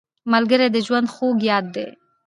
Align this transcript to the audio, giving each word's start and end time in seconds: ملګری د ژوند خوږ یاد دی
ملګری 0.31 0.67
د 0.71 0.77
ژوند 0.85 1.07
خوږ 1.13 1.37
یاد 1.49 1.65
دی 1.75 1.87